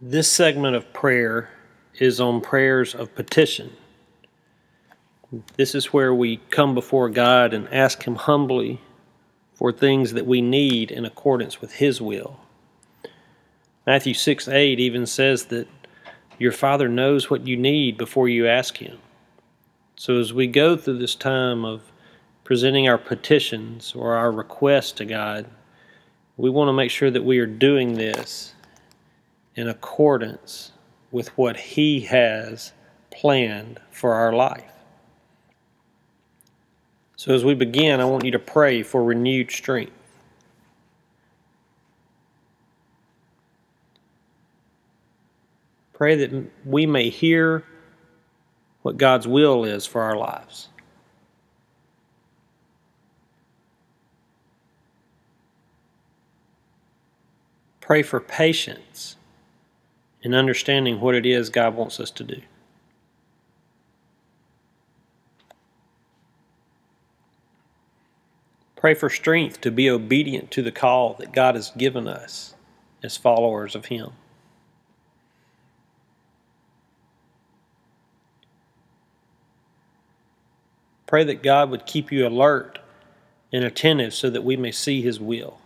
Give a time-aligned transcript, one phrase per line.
[0.00, 1.48] This segment of prayer
[1.98, 3.72] is on prayers of petition.
[5.56, 8.82] This is where we come before God and ask Him humbly
[9.54, 12.38] for things that we need in accordance with His will.
[13.86, 15.66] Matthew 6 8 even says that
[16.38, 18.98] your Father knows what you need before you ask Him.
[19.94, 21.90] So as we go through this time of
[22.44, 25.46] presenting our petitions or our requests to God,
[26.36, 28.52] we want to make sure that we are doing this
[29.56, 30.72] in accordance
[31.10, 32.72] with what He has
[33.10, 34.72] planned for our life.
[37.16, 39.92] So, as we begin, I want you to pray for renewed strength.
[45.94, 47.64] Pray that we may hear
[48.82, 50.68] what God's will is for our lives.
[57.80, 59.16] Pray for patience
[60.26, 62.42] in understanding what it is God wants us to do.
[68.74, 72.56] Pray for strength to be obedient to the call that God has given us
[73.04, 74.14] as followers of Him.
[81.06, 82.80] Pray that God would keep you alert
[83.52, 85.60] and attentive so that we may see His will.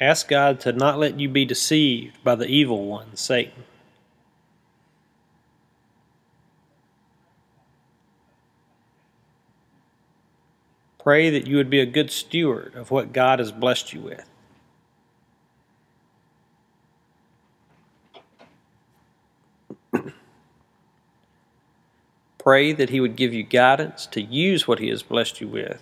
[0.00, 3.64] Ask God to not let you be deceived by the evil one, Satan.
[10.98, 14.28] Pray that you would be a good steward of what God has blessed you with.
[22.38, 25.80] Pray that He would give you guidance to use what He has blessed you with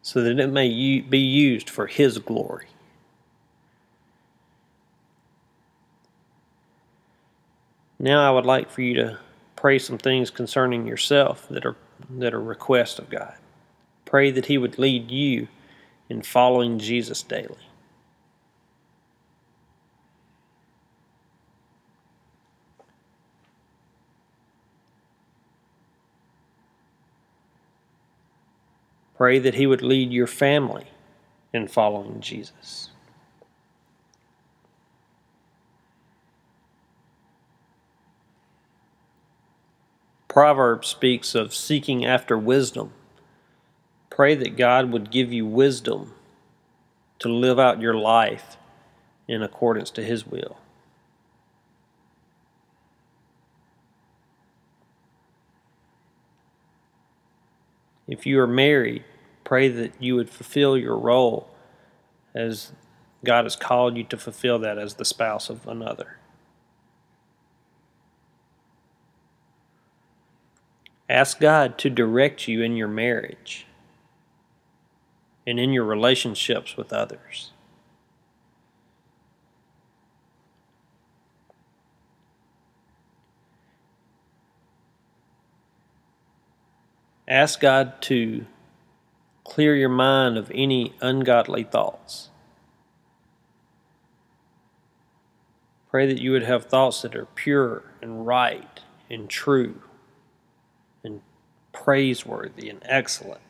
[0.00, 2.71] so that it may be used for His glory.
[8.02, 9.18] Now I would like for you to
[9.54, 11.76] pray some things concerning yourself that are
[12.10, 13.36] that are requests of God.
[14.04, 15.46] Pray that He would lead you
[16.08, 17.54] in following Jesus daily.
[29.14, 30.86] Pray that He would lead your family
[31.54, 32.90] in following Jesus.
[40.32, 42.94] Proverbs speaks of seeking after wisdom
[44.08, 46.14] Pray that God would give you wisdom
[47.18, 48.56] to live out your life
[49.28, 50.56] in accordance to His will.
[58.08, 59.04] If you are married,
[59.44, 61.50] pray that you would fulfill your role
[62.34, 62.72] as
[63.22, 66.16] God has called you to fulfill that as the spouse of another.
[71.12, 73.66] Ask God to direct you in your marriage
[75.46, 77.50] and in your relationships with others.
[87.28, 88.46] Ask God to
[89.44, 92.30] clear your mind of any ungodly thoughts.
[95.90, 98.80] Pray that you would have thoughts that are pure and right
[99.10, 99.82] and true
[101.04, 101.20] and
[101.72, 103.40] praiseworthy and excellent.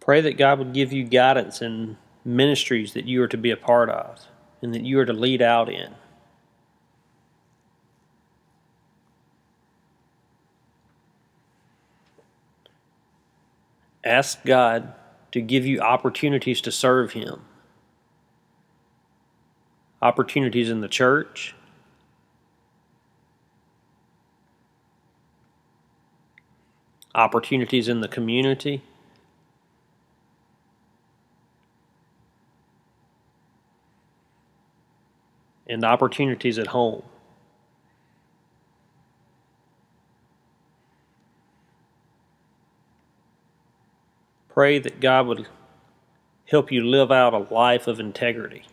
[0.00, 3.56] Pray that God would give you guidance in ministries that you are to be a
[3.56, 4.26] part of
[4.60, 5.94] and that you are to lead out in.
[14.04, 14.94] Ask God
[15.30, 17.42] to give you opportunities to serve Him.
[20.02, 21.54] Opportunities in the church,
[27.14, 28.82] opportunities in the community.
[35.72, 37.02] and opportunities at home.
[44.50, 45.46] Pray that God would
[46.44, 48.66] help you live out a life of integrity.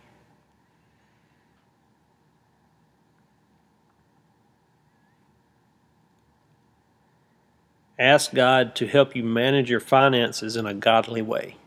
[8.00, 11.58] Ask God to help you manage your finances in a godly way.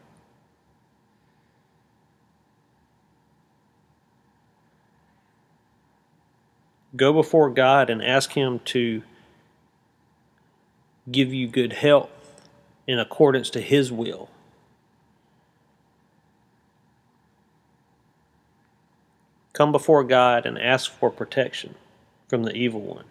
[6.95, 9.03] go before God and ask Him to
[11.11, 12.11] give you good health
[12.87, 14.29] in accordance to His will.
[19.53, 21.75] Come before God and ask for protection
[22.29, 23.05] from the evil one.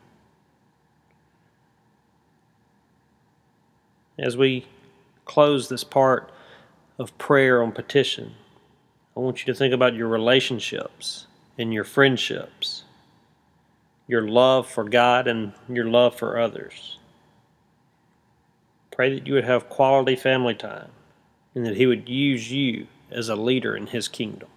[4.22, 4.68] As we
[5.26, 6.32] close this part
[7.00, 8.36] of prayer on petition,
[9.18, 11.26] I want you to think about your relationships
[11.58, 12.84] and your friendships,
[14.08, 17.00] your love for God and your love for others.
[18.92, 20.92] Pray that you would have quality family time
[21.56, 24.50] and that He would use you as a leader in His kingdom.